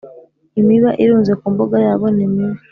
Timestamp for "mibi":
2.33-2.61